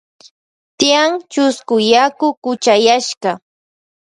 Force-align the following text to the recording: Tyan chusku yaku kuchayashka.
Tyan 0.79 1.11
chusku 1.31 1.75
yaku 1.91 2.27
kuchayashka. 2.43 3.31